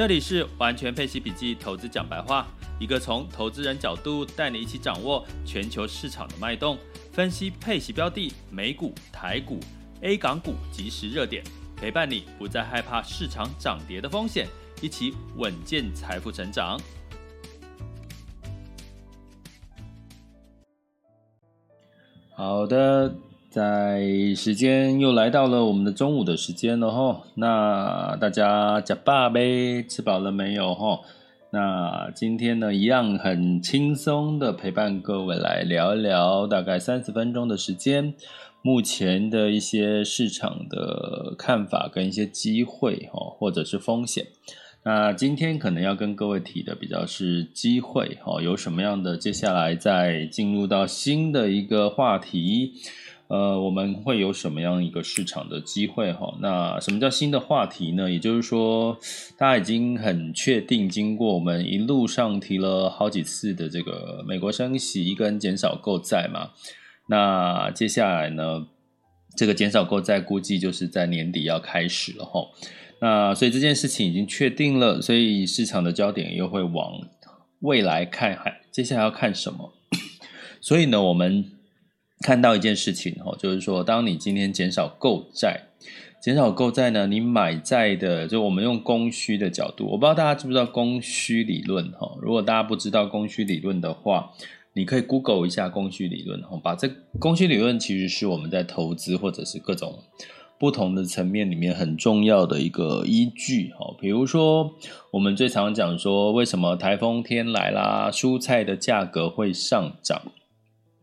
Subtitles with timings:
[0.00, 2.46] 这里是完全配息笔记投资讲白话，
[2.78, 6.78] 一个从投资人角度带你一起掌握全球市场的脉动，
[7.12, 9.60] 分析配息标的、美股、台股、
[10.00, 11.44] A 港股即时热点，
[11.76, 14.48] 陪伴你不再害怕市场涨跌的风险，
[14.80, 16.80] 一起稳健财富成长。
[22.34, 23.14] 好的。
[23.50, 29.82] 在时间又来到了我们的中午的时间了哈，那大家吃饱呗？
[29.82, 31.00] 吃饱了没有哈？
[31.50, 38.14] 那今天呢，一样很轻松的陪伴各位来聊一聊，大概三十分钟的时间，
[38.62, 44.28] 目前的一些市场的看法跟一些机会哈，或者是风险。
[44.84, 49.16] 那今天可能要跟各位提的比较是机会哈，有什么样的？
[49.16, 52.74] 接下来再进入到新的一个话题。
[53.30, 56.34] 呃，我们会有什么样一个市场的机会哈？
[56.40, 58.10] 那什么叫新的话题呢？
[58.10, 58.98] 也就是说，
[59.38, 66.50] 大家已经很确定，经过我们一路上提了好几次的这个美国升息跟减少购债嘛。
[67.06, 68.66] 那接下来呢，
[69.36, 72.48] 这个减少购债估计就是在年底要开始了哈。
[73.00, 77.00] 那所以这件事情已经确定了，所以市场的焦点又会往
[77.60, 79.72] 未来看，还接下来要看什么？
[80.60, 81.59] 所以呢，我们。
[82.20, 85.68] 看到一件事情哈，就是说，当你今天减少购债，
[86.20, 92.12] 减少购债呢，你买债的，就我们用供需的角度，我不知道大家知不知道供需理论哈。
[92.20, 94.32] 如果大家不知道供需理论的话，
[94.74, 96.60] 你可以 Google 一下供需理论哈。
[96.62, 100.00] 把这供需理论其实是我们在投资或者是各种
[100.58, 103.94] 不同的层面里面很重要的一个依据哈。
[103.98, 104.74] 比如说，
[105.12, 110.20] 我们最常讲说，为什么台风天来啦，蔬菜的价格会上涨？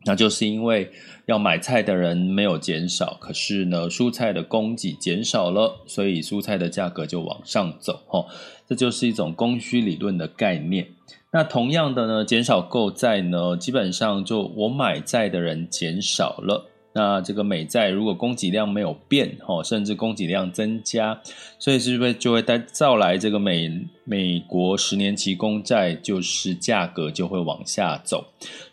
[0.07, 0.89] 那就是因为
[1.25, 8.25] 要买菜的人没有减少，可是呢，蔬菜的供给减少了，所以蔬菜的价格就往上走，哦，
[8.67, 10.87] 这就是一种供需理论的概念。
[11.31, 16.69] 那同样的呢，减少购债呢，基本上就我买债的人减少了。
[16.97, 21.21] 那这个美债如果供给量没有变，哈，甚至供给量增加，
[21.59, 28.25] 所以是不是就会带造来这个美美国十年期公债就是价格就会往下走，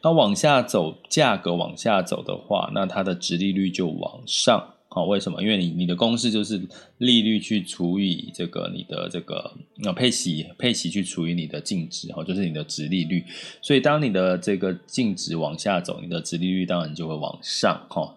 [0.03, 4.71] 那往下走，价格往下走的话，那它的值利率就往上。
[4.95, 5.43] 好，为什么？
[5.43, 6.63] 因为你你的公式就是
[6.99, 13.25] 利率去除以这个你的这个那配息配息去除以你的净值，哈，就是你的殖利率。
[13.61, 18.15] 所以当你的这个净值往下走，你的殖利率当然就会往上，哈。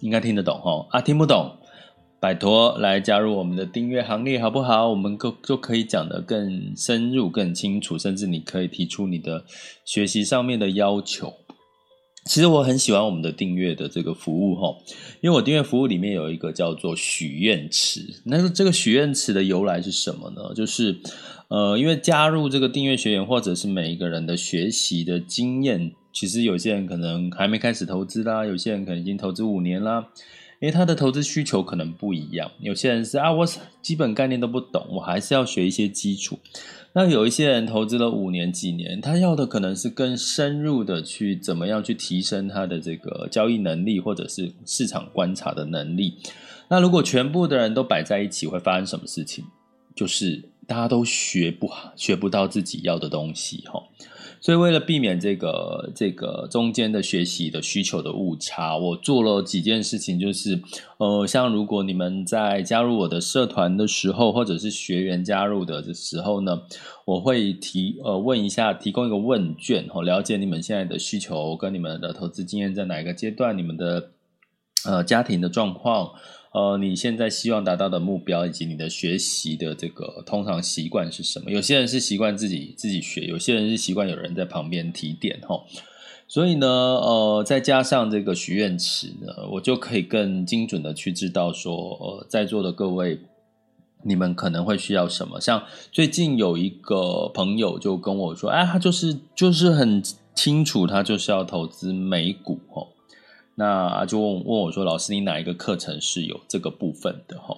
[0.00, 1.58] 应该听得懂，哈啊，听不懂，
[2.18, 4.88] 拜托来加入我们的订阅行列，好不好？
[4.88, 9.44] 我们就就可以讲得更深入、更清楚，甚至你可以提出你的
[9.84, 11.34] 学习上面的要求。
[12.24, 14.76] 其实我很喜欢我们的订阅的这个服务哈，
[15.20, 18.06] 因为我订阅服务里面有一个叫做许愿池。
[18.24, 20.54] 那这个许愿池的由来是什么呢？
[20.54, 21.00] 就是
[21.48, 30.08] 呃，因为加入这个订阅学员，或者是每一个人的学习的经验，其实有些人可能还没开始投资啦，有些人可能已经投资五年啦，
[30.60, 32.52] 因为他的投资需求可能不一样。
[32.60, 33.46] 有些人是啊，我
[33.80, 36.38] 基本概念都不懂，我还是要学一些基础。
[36.92, 46.16] 那有一些人投资了五年、几年，他要的可能是更深入的去怎么样去提升他的这个交易能力，或者是市场观察的能力。
[46.68, 49.44] 那如果全部的人都摆在一起，会发生什么事情？
[49.94, 53.82] 就是大家都学不好，学不到自己要的东西，哈。
[54.40, 60.58] 所以，为了避免这个这个中间的学习的需求的误差，我做了几件事情，就是
[60.96, 66.62] 呃，像如果你们在加入我的社团的时候，或者是学员加入的时候呢，
[67.04, 74.12] 我会提呃问一下，提供一个问卷，哦，了解你们现在的需求跟你们的投资经验在哪一个阶段，你们的
[74.86, 76.12] 呃家庭的状况。
[76.52, 81.50] 呃，你现在希望达到的目标以及你的学习的这个通常习惯是什么？
[81.50, 85.62] 有些人是习惯自己自己学，有些人是习惯有人在旁边提点齁。
[86.26, 93.20] 所以呢，呃，再加上这个许愿池呢，我就可以更精准的去知道说，在座的各位，
[94.02, 95.40] 你们可能会需要什么。
[95.40, 100.02] 像最近有一个朋友就跟我说，哎，他就是就是很
[100.34, 102.88] 清楚，他就是要投资美股哦。
[103.60, 107.54] 那就问问我说：“老师，你哪一个课程是有这个部分的？”哈，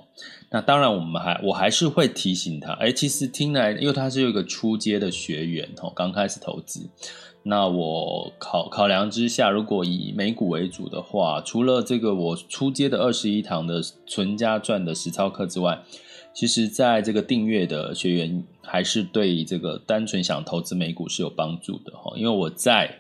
[0.50, 2.72] 那当然，我们还我还是会提醒他。
[2.72, 6.90] 哎，其实听来，因为他是有一个初阶的学员，哈，刚开始投资。
[7.44, 15.81] 那我考考量之下，如果以美股为主的话，除了这个我初阶的二十一堂的存加赚的实操课之外，
[16.34, 22.99] 其实在这个订阅的学员还是对这个单纯想投资美股是有帮助的，哈，因为我在。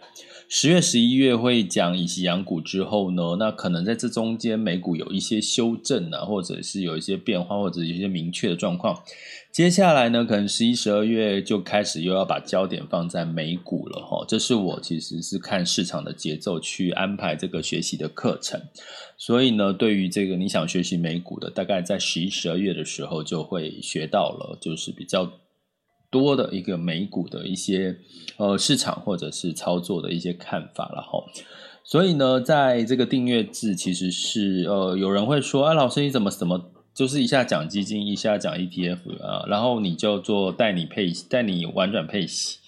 [0.54, 9.02] 十月、十一月会讲以息养股之后呢，那可能在这中间美股有一些修正啊，或者是有一些变化，或者有一些明确的状况。
[9.50, 14.26] 接下来呢，可能十一、十二月就开始又要把焦点放在美股了哈。
[14.28, 18.60] 这是我其实是看市场的节奏去安排这个学习的课程。
[19.16, 25.32] 所以呢，对于这个你想学习美股的，大概在十一、十二月的时候就会学到了，就是比较。
[26.12, 27.98] 多的一个美股的一些
[28.36, 31.24] 呃市场或者是操作的一些看法了哈，
[31.82, 42.58] 所以呢，在这个订阅制其实是呃有人会说，啊，老师你怎么怎么就是一下讲基金，一下讲 ETF 啊，然后你就做带你配带你玩转配息，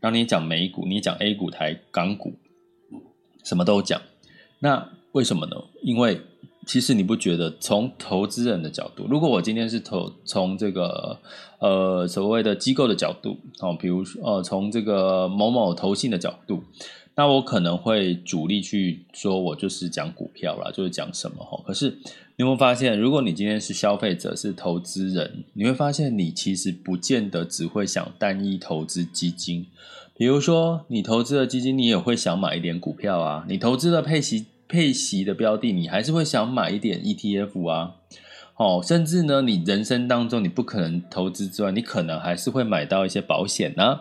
[0.00, 2.32] 然后你讲美股，你讲 A 股台港股，
[3.44, 4.00] 什么都讲，
[4.60, 5.56] 那为什么呢？
[5.82, 6.22] 因为
[6.66, 11.18] 其实你不觉得，从投资人的角度，如果我今天是投从这个
[11.58, 16.62] 呃所谓的机构的角度，哦，比如说呃从这个某某投信的角度，
[17.14, 21.62] 那我可能会主力去说，我就是讲股票啦，就是讲什么哈。
[21.66, 29.66] 可是你有没有发现，如果你今天是消费者，是投资人，你会发现你其实不见得只会想单一投资基金，
[30.16, 34.46] 比如说你投资的基金，你也会想买一点股票啊，你投资的配息。
[34.68, 37.94] 配息的标的，你还是会想买一点 ETF 啊，
[38.56, 44.00] 哦，甚至呢，你人生当中你不可能投资之外，你可能还是会买到一些保险呢，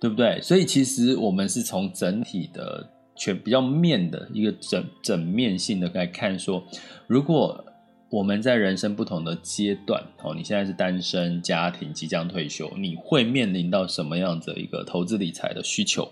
[0.00, 0.40] 对不对？
[0.40, 6.62] 所以其实我们是从整体的全比较面的一个整整面性的来看说，
[7.06, 7.64] 如果
[8.08, 16.08] 我们在人生不同的阶段，哦，你现在是单身家庭即将退休，你会面临到什么样子的一个投资理财的需求？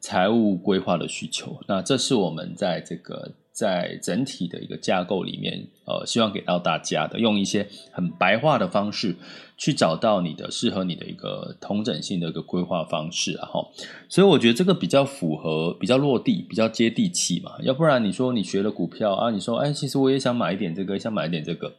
[0.00, 9.16] 财务规划的需求，那这是我们在这个在整体的一个架构里面，呃，希望给到大家的，用一些很白话的方式
[9.56, 13.66] 去找到你的适合你的一个同整性的一个规划方式啊，哈，
[14.08, 21.74] 所以我觉得这个比较符合，比较落地，比较接地气嘛，要不然你说你学了股票啊，你说哎，其实我也想买一点这个，想买一点这个。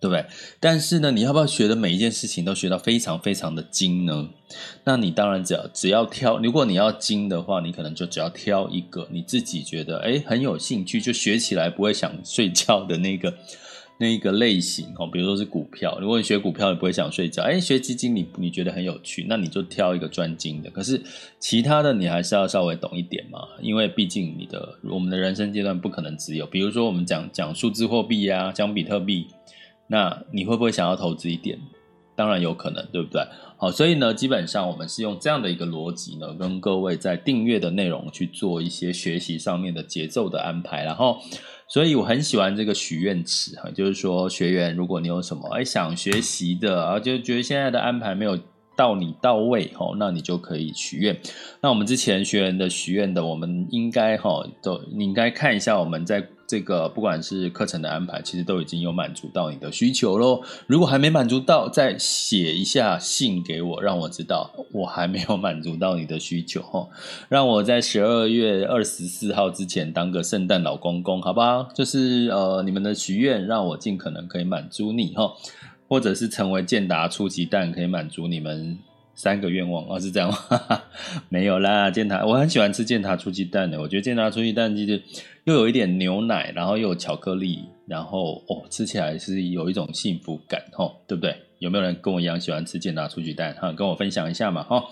[0.00, 0.24] 对不对？
[0.58, 4.30] 但是呢，你要不要学的每一件事情都学到非常非常的精呢？
[4.84, 13.34] 那你当然只要只要挑，如果你要精的话，你可能就只要挑一个你自己觉得诶很有兴趣，就学起来不会想睡觉的那个
[13.98, 15.06] 那个类型哦。
[15.06, 20.70] 比如说是股票，如果你学股票你不会想睡觉，诶学基金你你觉得很有趣，那你就挑一个专精的。
[20.70, 21.00] 可是
[21.38, 29.26] 其他的你还是要稍微懂一点嘛，因为毕竟你的我们的人生阶段不可能只有，比如说我们讲讲数字货币呀，讲比特币。
[29.90, 31.58] 那你会不会想要投资一点？
[32.14, 33.26] 当然有可能，对不对？
[33.56, 40.84] 好，所以呢，基本上我们是用这样的一个逻辑呢，跟各位在订阅的内容去做一些学习上面的节奏的安排。
[40.84, 41.18] 然后，
[41.66, 48.38] 所以我很喜欢这个许愿池哈，就是说学员，如果你有什么哎想学习的，啊，就觉得现在的安排没有
[48.80, 51.14] 到你到位哈，那你就可以许愿。
[51.60, 56.26] 那我们之前学员的许愿的，我们应该哈都你应该看一下我们在。
[56.50, 60.42] 这个不管是课程的安排，其实都已经有满足到你的需求喽。
[60.66, 66.88] 如果还没满足到，再写一下信给我，让我知道我还没有满足到你的需求哈。
[67.28, 71.68] 让我在十二月二十四号之前当个圣诞老公公，好不好？
[71.72, 75.32] 就是呃，你们的许愿让我尽可能可以满足你哈，
[75.90, 78.78] 或者是成为健达出奇蛋，可以满足你们。
[79.12, 80.82] 三个愿望哦，是这样吗？
[81.28, 83.78] 没有啦，健达，我很喜欢吃健达出奇蛋的。
[83.78, 85.02] 我觉得健达出奇蛋就是
[85.44, 91.36] 又有一点牛奶，然后又有巧克力，然后哦，吃起来是有一种幸福感，哦，对不对？
[91.60, 93.54] 有没有人跟我一样喜欢吃健达出奇蛋？
[93.60, 94.82] 哈，跟我分享一下嘛，哈。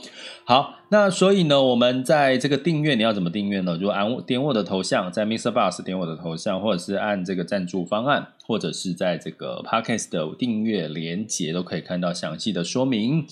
[0.44, 3.78] 好，那所以呢，我们在这个订阅，你要怎么订阅呢？
[3.78, 5.50] 就按点我的头像，在 Mr.
[5.50, 13.26] Bus 点我的头像，或者是按这个赞助方案，或者是在这个 Podcast 的订阅连接，都可以看到详细的说明。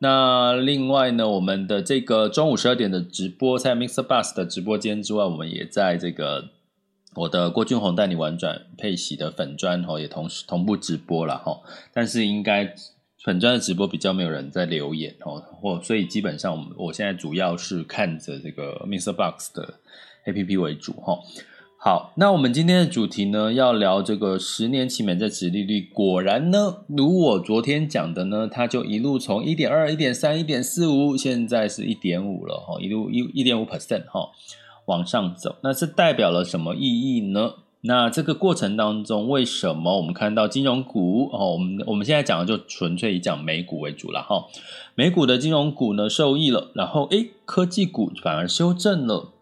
[0.00, 4.06] 那另外呢，我们的这个中午十二点的直播，在 Mr.
[4.06, 6.50] Bus 的直播间之外，我们也在这个
[7.14, 11.60] 我的郭俊宏带你玩转配息的粉专哈，也同时同步直播了哈。
[11.92, 12.74] 但是应该
[13.22, 19.12] 粉专的直播比较没有人在留言哦，或所以基本上我们我现在主要是看着这个 Mr.
[19.12, 19.74] Box 的
[20.26, 21.18] APP 为主哈。
[21.76, 25.80] 好，那我们今天的主题呢，要聊这个十年期美债殖利率。
[25.92, 34.30] 果然呢，如我昨天讲的呢，它就一路从一点二、一点三、一点四五，现在是一点五了哈，一路一一点五 percent 哈。
[34.86, 37.54] 往上走，那是代表了什么意义呢？
[37.84, 41.52] 那这个过程当中，为什么我们看到金融股哦？
[41.54, 44.46] 我们我们现在讲的就纯粹以讲美股为主了哈。
[44.94, 49.32] 美股的金融股呢受益了，然后诶，科技股反而修正了。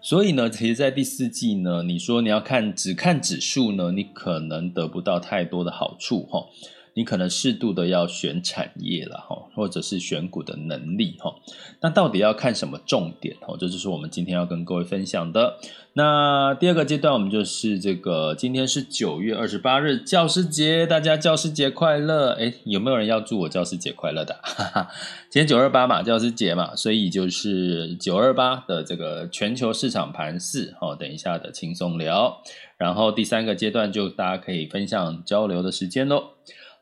[0.00, 6.46] 所以呢，其实，在第四季呢，你说你要看只看指数呢，你可能得不到太多的好处哈。
[6.94, 11.34] 你可能适度的要选产业了哈，或者是选股的能力哈。
[11.80, 13.56] 那到底要看什么重点哦？
[13.58, 15.58] 这就是我们今天要跟各位分享的。
[15.96, 22.32] 那第二个阶段，我们就是这个，今天是九月二十八日，教师节，大家教师节快乐！
[22.32, 24.34] 诶，有没有人要祝我教师节快乐的？
[24.42, 24.88] 哈哈，
[25.30, 30.96] 今天九二八嘛，教师节嘛，所以就是九二八的这个全球市场盘势哈。
[30.96, 32.42] 等一下的轻松聊，
[32.76, 36.30] 然后第三个阶段就大家可以分享交流的时间喽。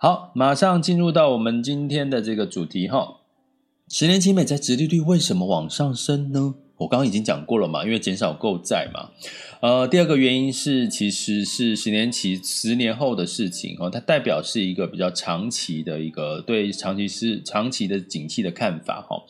[0.02, 3.20] 好，马上进入到我们今天的这个主题哈。
[3.88, 6.56] 十年期美债殖利率为什么往上升呢？
[6.78, 9.10] 我刚刚已经讲过了嘛，因为减少购债嘛。
[9.60, 19.22] 呃，第二个原因是，其实是十年期十年后的事情哦，它代表是一个比较长期的一个对长期是长期的景气的看法哈。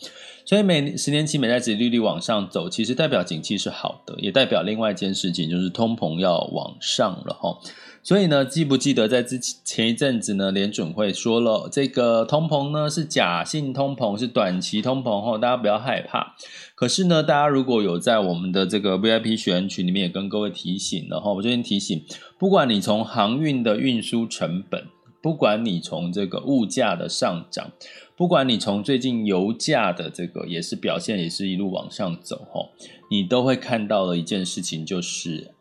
[0.46, 7.58] 所以每十年期美债殖利率往上走，其实代表景气是好的，也代表另外一件事情就是通膨要往上了哈。
[8.04, 16.34] 所以呢，记不记得在之前一阵子呢，联准会说了，这个通膨呢是假性通膨，是短期通膨吼，大家不要害怕。
[16.74, 22.04] 可是呢，大家如果有在我们的这个 VIP 学员群里面，也跟各位提醒了哈，我这边提醒，
[22.40, 24.84] 不管你从航运的运输成本，
[25.22, 27.70] 不管你从这个物价的上涨，
[28.16, 32.70] 不管你从最近油价的这个也是表现也是一路往上走吼，
[33.08, 35.52] 你都会看到的一件事情就是。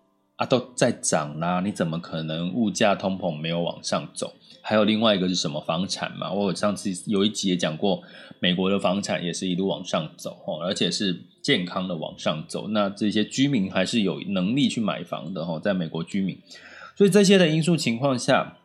[0.41, 1.61] 啊，都在涨啦！
[1.63, 4.33] 你怎么可能物价通膨没有往上走？
[4.63, 6.31] 还有另外一个是什么房产嘛？
[6.31, 8.01] 我上次有一集也讲过，
[8.39, 12.69] 美国的房产也是一路往上走哦，而且是健康的往上走。
[12.69, 16.35] 那这些居民还是有能力去买房的哦，在美国居民。
[16.95, 18.57] 所以这些的因素情况下，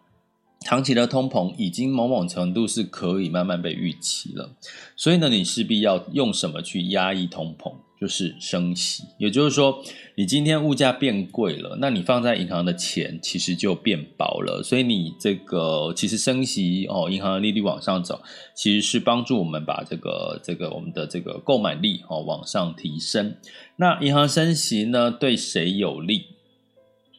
[0.60, 4.52] 长期的通膨已经某种程度是可以慢慢被预期了。
[4.96, 7.74] 所以呢，你势必要用什么去压抑通膨？
[8.00, 9.82] 就是升息，也就是说，
[10.16, 14.62] 你今天物价变贵了，那你放在银行的钱其实就变薄了。
[14.62, 18.20] 所以你这个其实升息哦，银行的利率往上走，
[18.54, 23.36] 其实是帮助我们把这个这个我们的这个购买力哦往上提升。
[23.76, 26.35] 那银行升息呢，对谁有利？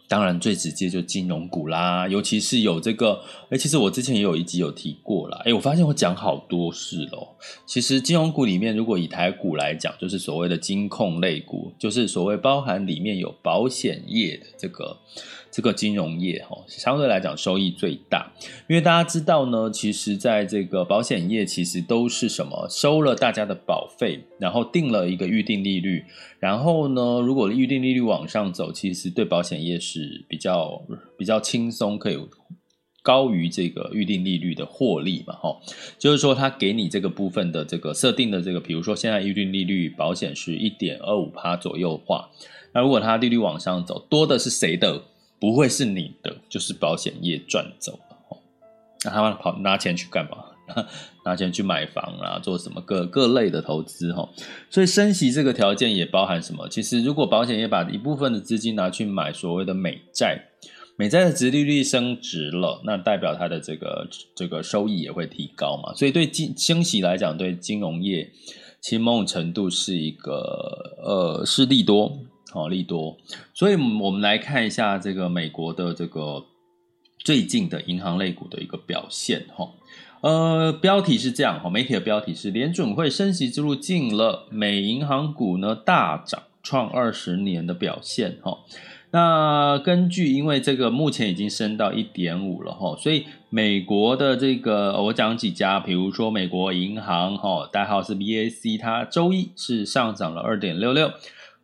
[0.07, 7.35] 当然，最直接就金融股啦，尤其是有这个，哎，其实我之前也有一集有提过啦，哎，我发现我讲好多事咯。
[7.65, 14.97] 其实金融股里面，如果以台股来讲，就是所谓的金控类股，就是所谓包含里面有保险业的这个。
[15.57, 18.31] 这个金融业哈，相对来讲收益最大，
[18.69, 26.05] 因为大家知道呢，其实在这个保险业，其实都是什么收了大家的保费，然后定了一个预定利率，
[26.39, 30.79] 然后呢，如果预定利率往上走，其实对保险业是比较
[31.17, 32.19] 比较轻松，可以
[33.01, 35.57] 高于这个预定利率的获利嘛，哈，
[35.97, 42.29] 就是说他给你这个部分的这个设定的这个，比如说现在预定利率保险是一点二五趴左右的话，
[42.75, 45.01] 那如果它利率往上走，多的是谁的？
[45.39, 48.37] 不会是你的，就是保险业赚走了哦。
[49.05, 50.45] 那他们跑拿钱去干嘛？
[51.23, 54.27] 拿钱去买房啊，做什么各各类的投资哈。
[54.69, 56.67] 所以升息这个条件也包含什么？
[56.67, 60.49] 其实如果保险业把一部分的资金拿去买所谓的美债，
[60.97, 65.93] 美债的殖利率升值了，那代表它的这个这个收益也会提高嘛。
[65.93, 68.29] 所以对金升息来讲，对金融业
[68.81, 72.17] 其实某种程度是一个呃是利多。
[72.57, 73.17] 好利多，
[73.53, 76.43] 所以我们来看一下这个美国的这个
[77.19, 79.69] 最近的银行类股的一个表现哈。
[80.21, 88.57] 呃，标题是这样哈，媒体的标题是联准会升息之路近了，美银行股呢大涨，创二十年的表现哈。
[89.11, 101.11] 那根据因为这个目前已经升到一点五了哈，所以美国的这个我讲几家，比如说美国银行哈，代号是 BAC，它周一是上涨了二点六六。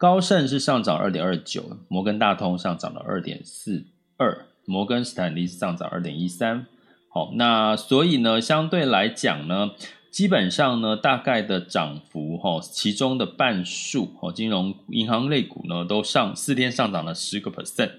[0.04, 3.86] 高盛是上涨二点二九，摩根大通上涨了二点四
[4.18, 6.66] 二，摩根斯坦利是上涨二点一三。
[7.08, 9.72] 好，那所以呢，相对来讲呢，
[10.12, 17.92] 基本上呢，大概的涨幅哈，其中的半数哦，金融银行类股呢，都上四天上涨了十个 percent。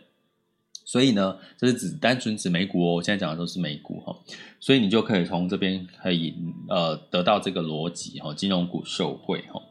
[0.85, 4.15] 所以呢，这是指单纯指美股哦，我现在讲的都是美股哈，
[4.61, 6.35] 所以你就可以从这边可以
[6.69, 9.63] 呃得到这个逻辑哈，金融股受惠哈，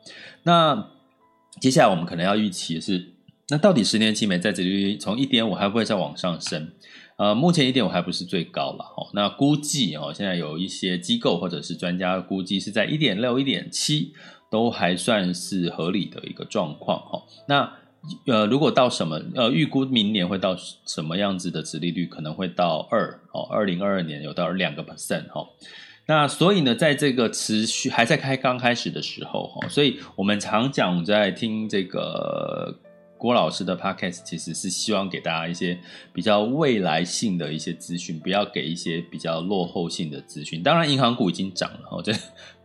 [0.42, 0.93] 那。
[1.60, 3.14] 接下来我们可能要预期是，
[3.50, 6.72] 那到底十年期美债殖利率从一点五还会不会再往上升？
[7.16, 9.08] 呃，目前一点五还不是最高了哦。
[9.14, 14.14] 那估计哦，现在有一些机构或者是专家估计是在一点六、一点七
[14.50, 17.24] 都还算是合理的一个状况哈。
[17.48, 17.72] 那
[18.26, 25.48] 呃，如果到什么呃，预估明年会到什么样子的殖利率，可能会到二哦，二零二二年有到两个 percent 哈。
[26.06, 32.78] 那所以呢，在这个持续还在开刚开始的时候哈，所以我们常讲在听这个
[33.18, 35.80] 郭老师的 podcast，其实是希望给大家一些
[36.12, 40.62] 比较未来性的一些资讯，不要给一些比较落后性的资讯。
[40.62, 42.20] 当然，银行股已经涨了，我觉得。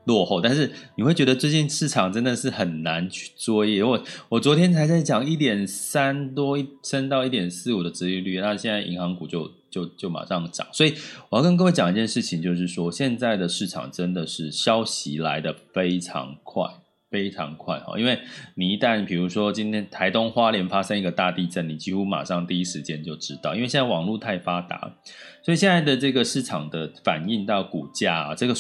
[0.09, 3.85] 落后，但是你会觉得最近市场真的是很难去作业。
[3.85, 10.67] 我我昨天才在讲一点三多升到一点四五的折利率，那现在银行股就就就马上涨。
[10.73, 10.95] 所以
[11.29, 16.65] 我要跟各位讲一件事情，就是说现在的市场真的是消息来的非常快，
[17.11, 17.99] 非常快哈。
[17.99, 18.19] 因为
[18.55, 24.95] 你一旦比如说今天台东花莲发生一个大地震，你几乎马上第一时间就知道，因为现在网络太发达，
[25.43, 28.55] 所以现在的这个市场的反应到股价啊，这个。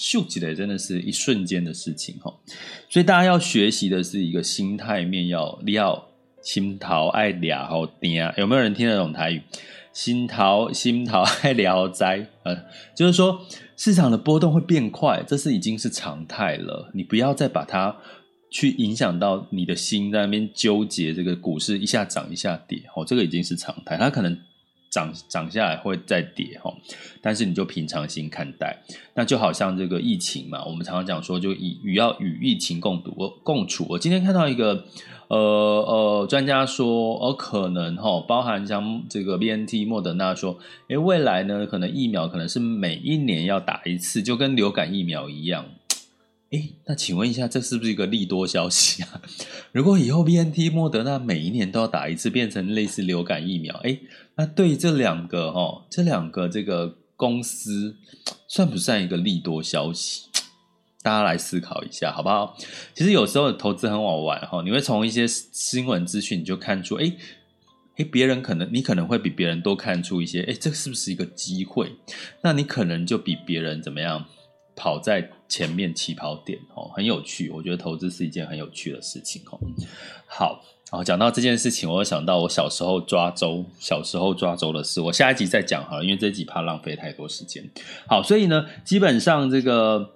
[0.00, 2.32] 秀起来真的是一瞬间的事情哈，
[2.88, 6.08] 所以大家要学习的是一个心态面要，要要
[6.40, 9.42] 心桃爱俩好点，有没有人听得懂台语？
[9.92, 12.56] 心桃 心桃爱聊斋，呃，
[12.94, 13.40] 就是说
[13.76, 17.96] 市场的波动会变快，这是已经是常态了，你不要再把它
[18.50, 24.38] 去影响到你的心，在那边纠结这个股市一下涨一下跌，哦，这个已经是常态，它可能。
[24.90, 26.74] 涨涨下来会再跌哈，
[27.20, 28.74] 但是你就平常心看待，
[29.14, 33.14] 那就好像这个疫情嘛，我们常常讲说，就以与要与疫情共度
[33.44, 33.84] 共处。
[33.86, 34.86] 我今天看到一个
[35.28, 40.58] 呃呃专家说，呃可能哈，包含像这个 BNT 莫德纳说，
[40.88, 45.66] 诶未来呢可能疫苗可能是每一年要打一次，就跟流感疫苗一样。
[46.50, 49.20] 诶那请问一下，这是不是一个利多消息啊？
[49.70, 54.00] 如果以后 BNT 莫德纳每一年都要打一次，变成类似流感疫苗，诶
[54.36, 57.96] 那对这两个哈，这两个这个公司
[58.46, 60.27] 算不算一个利多消息？
[61.02, 62.56] 大家来思考一下，好不好？
[62.94, 67.16] 其实有时候投资很好玩哈，你会从一些新闻资讯你就看出，诶
[67.96, 71.92] 诶别人可能你可能会比别人多看出一些，诶这是不是一个机会？
[72.42, 74.24] 那你可能就比别人怎么样？
[74.80, 77.50] 跑在前面起跑点哦，很有趣。
[77.50, 79.58] 我觉得投资是一件很有趣的事情哦。
[80.28, 85.00] 好，然后讲到这件事情，我又想到我小时候抓周，小时候抓周的事。
[85.00, 87.68] 我下一集再讲好了，因为这一集怕浪费太多时间。
[88.06, 90.08] 好，所以呢，基本上这个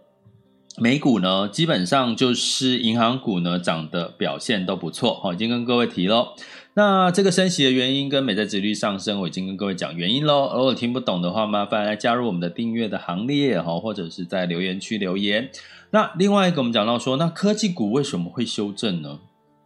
[0.78, 5.14] 美股呢，基本上就是银行股呢涨的表现都不错。
[5.14, 6.28] 好，已经跟各位提喽。
[6.74, 10.50] 那这个升息的原因跟美债殖率上升，我已经跟各位讲原因喽。
[10.56, 15.50] 如果听不懂的话，麻烦来加入我们的订阅的行列哈，或者是在留言区留言。
[15.90, 19.20] 那另外一个，我们讲到说，那科技股为什么会修正呢？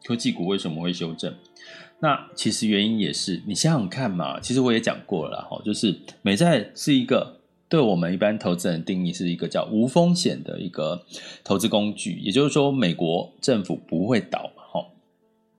[0.05, 1.33] 科技股为什么会修正？
[2.01, 4.41] 那其实原因也是，你想想看嘛。
[4.41, 7.36] 其实我也讲过了哈，就是美债是一个
[7.69, 11.03] 对我们一般投资人定义是一个叫无风险的一个
[11.43, 14.51] 投资工具，也就是说，美国政府不会倒。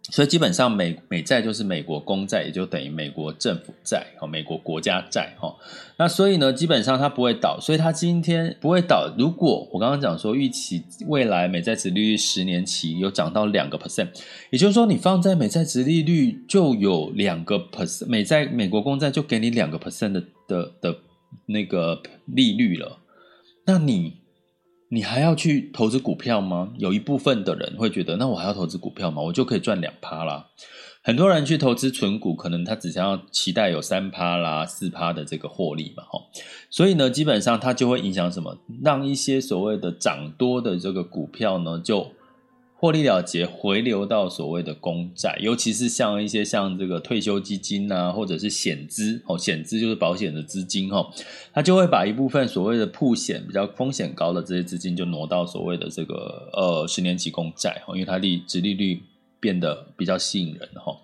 [0.10, 5.54] 所以基本上美美债就是美国公债，也就等于美国政府债和美国国家债哈。
[5.98, 9.14] 那所以呢，基本上它不会倒，所以它今天不会倒。
[9.18, 14.08] 如果我刚刚讲说预期未来美债殖利率十年期有涨到两个 percent，
[14.50, 20.96] 也就是说你放在美债殖利率就有两个 percent，美债美国公债就给你两个 percent 的的的
[21.48, 23.00] 那个利率了，
[23.66, 24.26] 那你。
[24.90, 26.72] 你还要去投资股票吗？
[26.78, 29.22] 有一部分的人会觉得，那我还要投资股票吗？
[29.22, 30.48] 我就可以赚两趴啦。
[31.04, 36.22] 很多人去投资存股，可能他只想要期待有三趴啦、四趴的这个获利嘛，吼。
[36.70, 38.58] 所以呢，基本上它就会影响什么？
[38.82, 42.14] 让一些所谓的涨多的这个股票呢，就。
[42.80, 51.08] 获利了结，回流到所谓的公债，尤其是像一些像这个退休基金啊，或者是险资哦，险资就是保险的资金哦，
[51.52, 59.02] 它就会把一部分所谓的曝险比较风险高的这些资金，就挪到所谓的这个呃十年期公债哈，因为它利殖利率
[59.40, 60.96] 变得比较吸引人哈。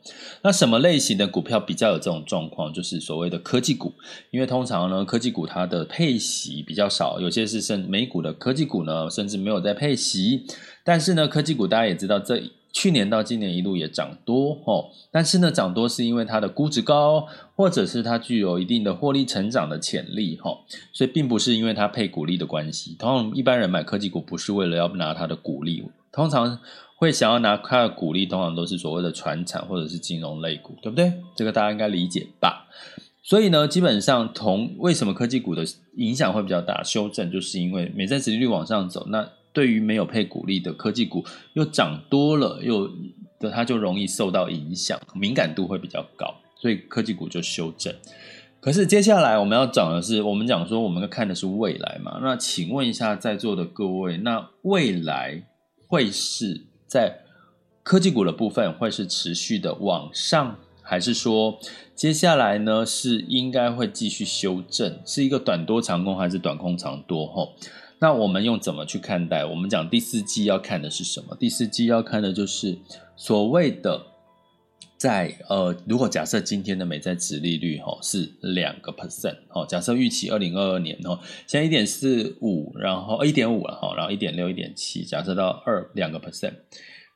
[0.44, 2.72] 那什么类型的股票比较有这种状况？
[2.72, 3.92] 就是所谓的科技股，
[4.30, 10.46] 因为通常呢，科技股它的配息比较少，有些是甚美股的科技股呢，甚至没有在配息。
[10.84, 12.42] 但是呢，科技股大家也知道，这
[12.74, 14.90] 去年到今年一路也涨多哦。
[15.12, 20.58] 但是呢，涨多是因为它的估值高，或者是它具有一定的获利成长的潜力哈。
[20.92, 22.96] 所以并不是因为它配股利的关系。
[23.00, 26.60] 通常一般人买科技股不是为了要拿它的股利，通常
[26.98, 31.14] 会想要拿它的股利，通常都是所谓的传产或者是金融类股，对不对？
[31.38, 32.68] 这个大家应该理解吧？
[33.22, 35.64] 所以呢，基本上同为什么科技股的
[35.96, 39.30] 影响会比较大，修正就是因为美债殖利率往上走，那。
[39.54, 42.90] 对于没有配股利的科技股又涨多了，又
[43.40, 47.94] 的它就容易受到影响，敏感度会比较高，所以科技股就修正。
[48.60, 52.20] 可是接下来我们要讲的是，我们讲说我们看的是未来嘛？
[52.22, 55.44] 那请问一下在座的各位，那未来
[55.88, 57.20] 会是在
[57.84, 61.60] 科技股的部分会是持续的往上，还是说
[61.94, 67.28] 接下来呢是应该会继续修正，是一个短多长空还是短空长多？
[67.28, 67.56] 吼，
[68.04, 69.46] 那我们用怎么去看待？
[69.46, 71.38] 我们讲第四季要看的是什么？
[71.40, 72.78] 第四季要看的就是
[73.16, 74.08] 所谓的。
[74.98, 86.54] 在呃，如果假设今天的美债殖利率哈是两个 percent 哦，假设预期二零二二年哦，现在一点四五，然后一点五了哈，然后一点六、一点七，假设到二两个 percent，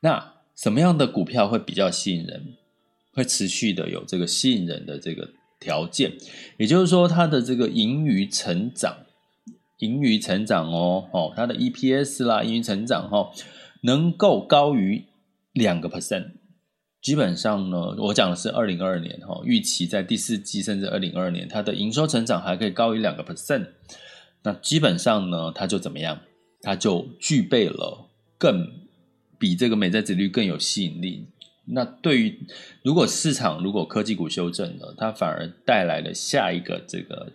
[0.01, 2.55] 那什么样的股票会比较吸引人，
[3.13, 6.11] 会持续的有这个吸引人的这个条件？
[6.57, 8.97] 也就是说，它的这个盈余成长，
[9.79, 13.31] 盈余成长哦，哦，它的 EPS 啦，盈余成长哈，
[13.83, 15.05] 能够高于
[15.53, 16.31] 两个 percent。
[17.01, 23.67] 基本上呢，我讲的是二零二二年哈，预期在第四季甚至二零二二年，它的营收成长还可以高于两个 percent，
[24.43, 26.19] 那基本上呢，它就怎么样？
[26.61, 28.09] 它就具备了
[28.39, 28.67] 更
[29.37, 31.27] 比这个美债殖率更有吸引力。
[31.65, 32.47] 那对于
[32.81, 37.31] 如果市场如果科技股修正了，它反而带来了下一个这个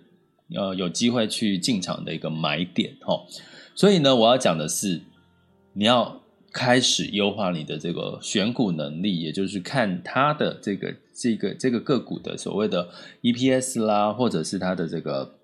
[0.54, 3.24] 呃有机会去进场的一个买点哈。
[3.74, 5.02] 所以呢，我要讲的是
[5.74, 6.20] 你要。
[6.54, 12.90] 开始优化你的这个选股能力，也就是看它的这个这个这个个股的所谓的
[13.22, 15.36] EPS 啦，或者是它的这个。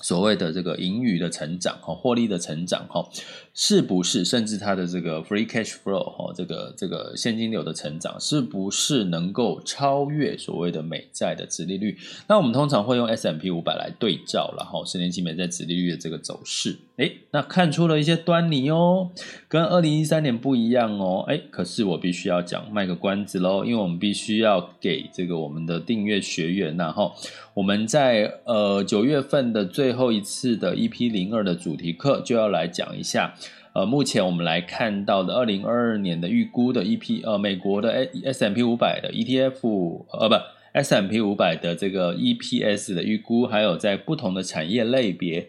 [0.00, 3.08] 所谓的这个盈余的成长哈，获利的成长哈，
[3.52, 11.98] 是不是甚至它的这个 free cash flow 哈，这个这个现金流的成长，是不是能够超越所谓的美债的殖利率？
[12.28, 19.10] 那我们通常会用 S M P 五百来对照，然后十年期美债殖利率的这个走势，诶，那看出了一些端倪哦，
[19.46, 27.12] 跟二零一三年不一样哦，诶，可是我必须要讲卖个关子喽，因为我们必须要给这个我们的订阅学员，然后
[27.54, 33.32] 我们在呃九月份的最后一次的 EP 零二的主题课就要来讲一下，
[33.74, 40.34] 呃，目前我们来看到的二零二二年的预估的 EP，呃，美国的 S M P 五百的 ETF，呃，不
[40.72, 45.48] S M P 五百的这个 EPS 的预估，还有在不同的产业类别，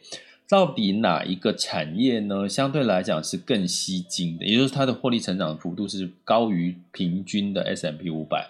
[0.50, 2.50] 到底哪一个产业呢？
[2.50, 8.50] 相对来讲是更吸睛的，也就是它的获利成长幅度是高于平均的 S M P 五百。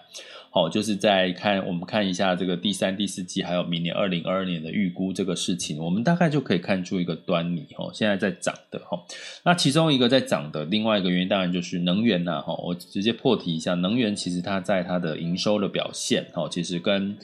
[0.52, 7.90] 好，就是在看我们看一下这个第三、第四季，还有明年二零二二年的预估这个事情，我们大概就可以看出一个端倪哈。
[7.92, 8.98] 现在在涨的哈，
[9.44, 12.54] 那其中一个在涨的另外一个原因，当然就是能源呐哈。
[12.64, 17.16] 我直接破题一下，能源其实它在它的营收的表现哈，其实跟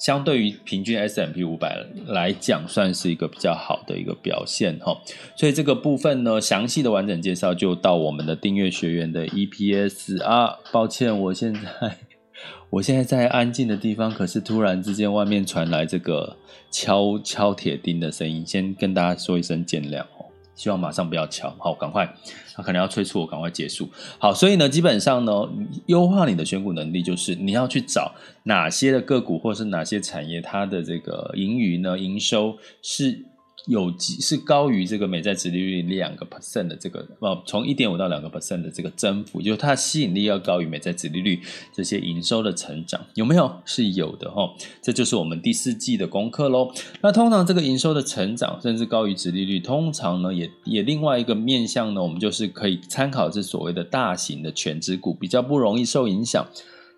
[0.00, 5.00] 相对于平均 S M P 五百来讲，算是一个比较好的一个表现哈。
[5.36, 10.58] 所以这个部分呢，详细的完整介绍就到我们的订阅学员的 EPS 啊。
[10.72, 11.60] 抱歉，我现在。
[12.70, 16.36] 我现在在安静的地方，可是突然之间外面传来这个
[16.70, 20.29] 敲敲铁钉的声音，先跟大家说一声见谅哦，
[20.60, 22.06] 希望马上不要敲，好，赶快，
[22.54, 23.88] 他可能要催促我赶快结束。
[24.18, 25.48] 好，所以呢，基本上呢，
[25.86, 33.24] 优化你的选股能力，就是你要去找哪些的个股，或是哪些产业，它的这个盈余呢，营收是。
[33.66, 41.40] 有几是高于这个美债殖利率两个 percent 的这个呃，从一点五到两个 percent 的这个增幅，就是它吸引力要高于美债殖利率
[41.72, 43.50] 这些营收的成长，有没有？
[43.64, 44.48] 是有的哈，
[44.82, 46.72] 这就是我们第四季的功课喽。
[47.02, 56.46] 那通常这个营收的成长甚至高于殖利率，通常呢也也另外一个面向呢，我们就是可以参考是所谓的大型的全值股，比较不容易受影响。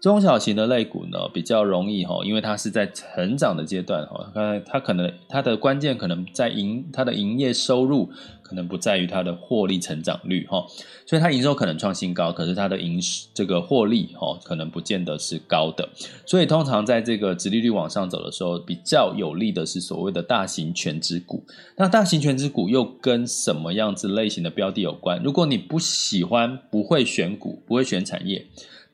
[0.02, 8.10] 中小型的类股呢，比较容易哈，因为它是在成长的阶段哈，它它可能它的关键可能在营它的营业收入，
[8.42, 10.66] 可能不在于它的获利成长率哈，
[11.06, 13.00] 所以它营收可能创新高，可是它的营
[13.32, 15.88] 这个获利哈，可能不见得是高的，
[16.26, 21.44] 所以通常在这个殖利率往上走的时候，比较有利的是所谓的大型全值股。
[21.76, 25.22] 那大型全值股又跟什么样子类型的标的有关？
[25.22, 28.44] 如果你不喜欢、不会选股、不会选产业，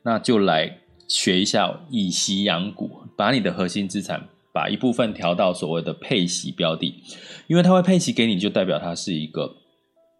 [0.02, 0.80] 那就来。
[1.08, 7.02] 学一下以息养股，把你的核心资产把一部分调到所谓的配息标的，
[7.48, 9.56] 因为它会配息给你，就代表它是一个。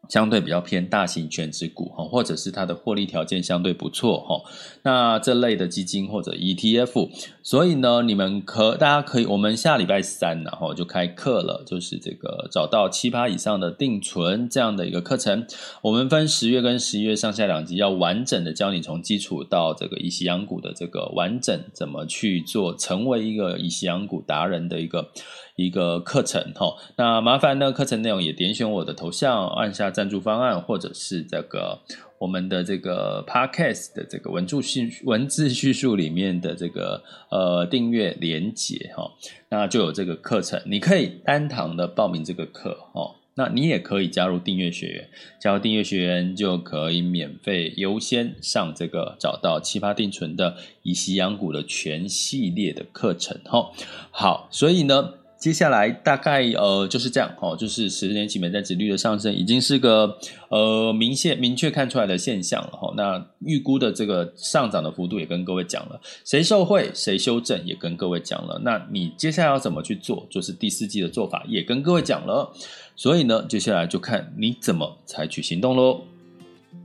[0.08, 4.40] 相对比较偏大型全值股哈，或者是它的获利条件相对不错哈。
[4.82, 7.11] 那这类的基金或者 ETF，
[7.42, 15.46] 所以呢，你们可大家可以，我们下礼拜三然后就开课了，就是这个找到七八以上的定存这样的一个课程。
[15.82, 25.11] 我们分十月跟十一月上下两集，要完整的教你从基础到这个以息养股的这个完整怎么去做，成为一个以息养股达人的一个。
[25.59, 31.81] 一个课程哈，那麻烦呢，课程内容也点选我的头像，按下赞助方案，或者是这个
[32.21, 39.11] 我们的这个 podcast 的这个文字叙文字叙述里面的这个呃订阅连接哈，
[39.49, 43.16] 那就有这个课程，你可以单堂的报名这个课哈。
[43.35, 45.09] 那你也可以加入订阅学员，
[45.40, 53.40] 加入订阅学员就可以免费优先上这个找到奇葩定存的以息养股的全系列的课程。
[53.44, 53.73] 哈，
[54.12, 55.14] 好，所以呢。
[55.38, 62.92] 接下来大概呃就是这样哦，就是十年期美债殖率的上升已经是个呃明显明确看出来的现象了哈。
[62.96, 68.61] 那预估的这个上涨的幅度也跟各位讲了，谁受惠谁修正也跟各位讲了。
[68.64, 72.53] 那你接下来要怎么去做，就是第四季的做法也跟各位讲了。
[72.96, 76.01] 所以呢，接下来就看你怎么采取行动喽。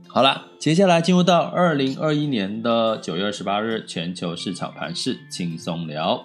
[0.06, 6.24] 好啦，接下来进入到二零二一年的九月二十八日全球市场盘势轻松聊。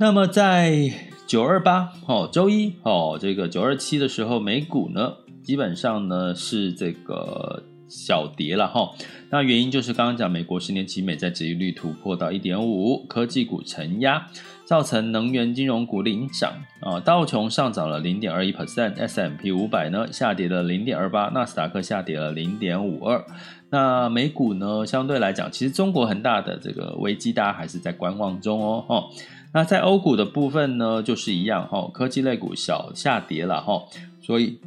[0.00, 0.92] 那么在
[1.26, 8.92] 九二八哦，周一哦，这个九二七的时候，美股呢基本上呢是这个小跌了哈。
[9.30, 14.28] 那原因就是刚刚讲，美国十年期美债殖利率突破到一点五，科技股承压，
[14.64, 17.00] 造成能源金融股领涨啊。
[17.00, 23.24] 道琼上涨了零点二一 percent，S M P 五百呢下跌了零点二八，纳斯达克下跌了零点五二。
[23.70, 28.84] 那美股呢相对来讲，其实中国很大的这个危机，大家还是在观望中哦。
[28.88, 29.04] 哈。
[29.52, 33.84] 那在欧股的部分呢，就是一样哈，科技类股小下跌了哈，
[34.20, 34.58] 所以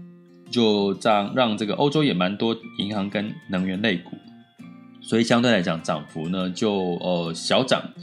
[0.50, 4.18] 就让让这个欧洲也蛮多银行跟能源类股，
[5.00, 7.94] 所以相对来讲涨幅呢就呃小涨，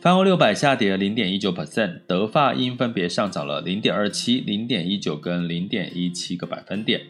[0.00, 7.02] 泛欧六百下跌了零点一九 percent，德法英分别上涨了零点二七、零点一九跟零点一七个百分点。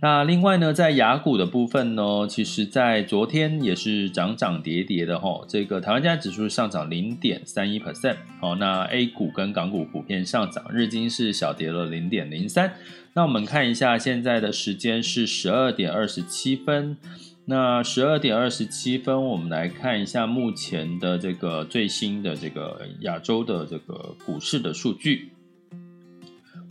[0.00, 5.44] 那另外呢，在雅股的部分呢，其实，在昨天也是涨涨跌跌的哈。
[5.48, 12.74] 这个台湾加指数上涨零点三一 percent，好，那 A 股跟港股普遍上涨，日经是小跌了零点零三。
[13.14, 16.98] 那我们看一下现在的时间是十二点二十七分。
[17.46, 25.30] 那十二点二十七分，我们来看一下目前的这个最新的这个亚洲的这个股市的数据。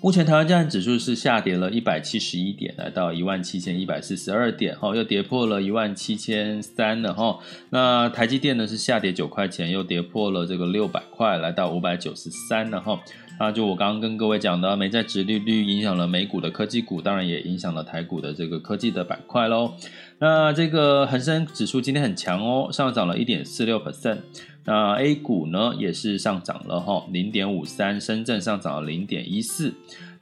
[0.04, 7.40] 目前台湾站指数是下跌了一百七十一点，来到一万七千一百四十二点，哈，又跌破了一万七千三了，哈。
[7.70, 13.00] 那台积电呢是下跌九块钱，又跌破了这个六百块，来到五百九十三了，哈。
[13.40, 19.74] 那就我刚刚跟各位讲的，美债殖利率影响了美股的科技股，当然也影响了台股的这个科技的板块喽。
[20.20, 24.20] 那这个恒生指数今天很强哦，上涨了一点四六 percent。
[24.66, 29.74] 那 A 股呢也是上涨了哈，零点五三，深圳上涨了零点一四。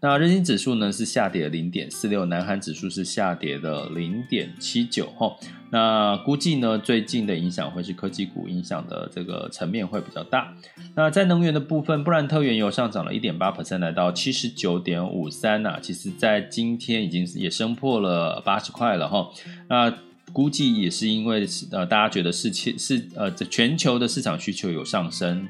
[0.04, 5.38] 那日经指数呢是下跌零点四六，南韩指数是下跌的零点七九哈。
[5.70, 10.56] 那估计呢最近的影响会是科技股影响的这个层面会比较大。
[10.96, 15.78] 那在能源的部分，布兰特原油上涨了一点八 percent，来到七十九点五三呐。
[15.80, 19.30] 其实，在今天已经也升破了八十块了哈。
[19.70, 19.94] 那
[20.34, 25.48] 估计也是因为呃，大家觉得是是呃，全球的市场需求有上升。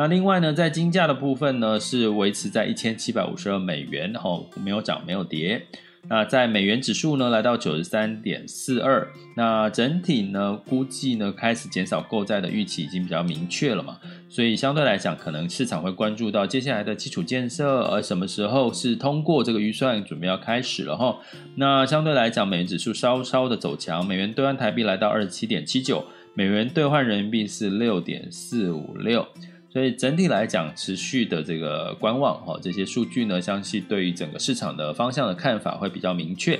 [0.00, 5.66] 那另外呢，在金价的部分呢，是维持在一千七百五十二美元，然后没有涨，没有跌。
[6.08, 9.06] 那在美元指数呢，来到九十三点四二。
[9.36, 13.98] 那整体呢，估计呢，开始减少购债的预期已经比较明确了嘛。
[14.30, 21.18] 所以相对来讲，可能市场会关注到接下来的基础建设，而什么时候是通过这个预算准备要开始了哈。
[21.56, 29.28] 那相对来讲，美元指数稍稍的走强，美元兑换台币来到二十七点七九，美元兑换人民币是六点四五六。
[29.72, 36.58] 所以整体来讲，持续的这个观望哈，这些数据呢，相信对于整个市场的方向的看法会比较明确。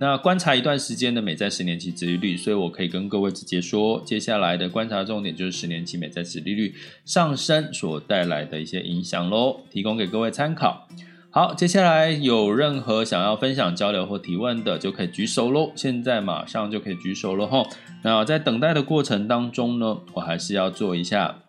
[0.00, 10.88] 那观察一段时间的美债十年期殖利率，所以我可以跟各位直接说，接下来的观察重点就是十年期美债殖利率上升所带来的一些影响喽，提供给各位参考。
[11.30, 15.70] 好，接下来有任何想要分享、交流或提问的，就可以举手喽。
[15.76, 17.64] 现在马上就可以举手了哈。
[18.02, 21.42] 那在等待的过程当中呢，我还是要做一下。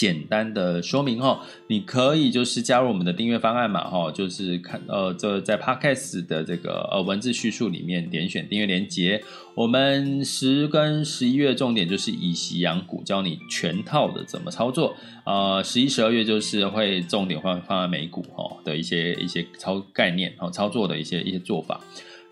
[0.00, 9.22] 简单的说明哈，你可以就是加入我们的订阅方案嘛哈，就是看呃这在 Podcast 的这个呃文字叙述里面点选订阅连接。
[9.54, 14.96] 我们十跟十一月重点就是以息养股，教你全套的怎么操作。
[15.26, 21.78] 呃，十一、十二月就是会重点放放在美股哈的一些一些操概念哦操作的一些一些做法。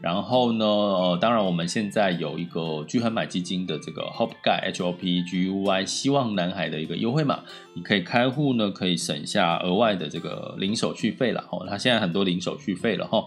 [0.00, 7.40] 然后呢，呃，当然我们现在有一个巨亨买基金的这个 Hope Guy H O P G U Y 希望男孩的一个优惠码，
[7.74, 11.58] 你可以开户呢，可以省下额外的这个零手续费了哈。
[11.68, 13.24] 它现在很多零手续费了哈。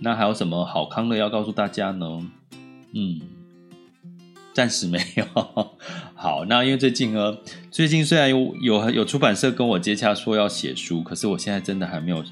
[0.00, 2.06] 那还有什么好康的要告诉大家呢？
[2.94, 3.20] 嗯，
[4.52, 5.24] 暂时没有。
[6.14, 7.38] 好，那因为最近呢，
[7.70, 12.24] 最近虽然有有有出版社跟我接洽说要写书，可是我现在真的还没有。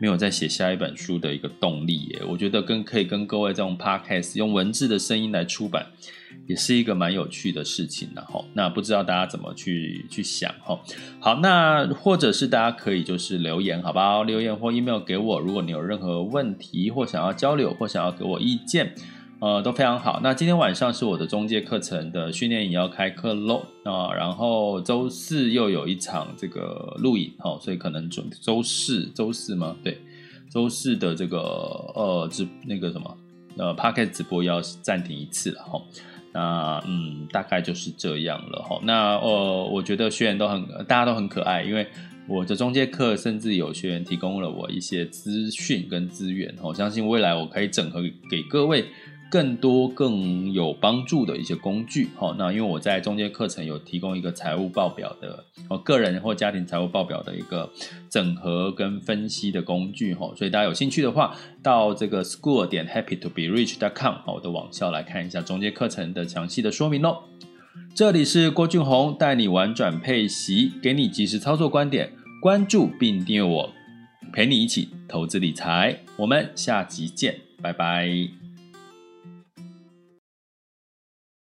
[0.00, 2.22] 没有再写下一本书的一个动力耶。
[2.26, 5.86] 我觉得跟可以跟各位这种 podcast 用文字的声音来出版，
[6.46, 10.80] 也是一个蛮有趣的事情，然后那不知道大家怎么去去想哈？
[11.20, 14.22] 好，那或者是大家可以就是留言好不好？
[14.22, 18.94] 留言或 email 给我，如果你有任何问题或想要交流或想要给我意见。
[19.40, 20.20] 呃，都非常好。
[20.22, 29.74] 那今天晚上是我的中介课程的训练营要开课喽啊，然后周四又有一场这个录影，哦，所以可能准周四周四吗？
[29.82, 29.96] 对，
[30.50, 33.16] 周四的这个呃直那个什么
[33.56, 35.82] 呃 Podcast 直播要暂停一次了哈、
[36.34, 41.86] 那嗯，大概就是这样了哈、那呃，我觉得学员都很大家都很可爱，因为
[42.28, 48.84] 我的中介课甚至有学员提供了我一些资讯跟资源，我、相信未来我可以整合给各位。
[49.30, 57.70] 更多更有帮助的一些工具，好，那因为我在中间课程有提供一个财务报表的，哦，个人或家庭财务报表的一个
[58.10, 67.18] 整合跟分析的工具，哈，所以大家有兴趣的话，到这个 school 点 happy to be rich dot com 我的网校来看一下中间课程的详细的说明喽。
[67.94, 72.12] 这里是郭俊宏，带你玩转配息，给你及时操作观点，
[72.42, 73.70] 关注并订阅我，
[74.32, 78.39] 陪你一起投资理财，我们下集见，拜拜。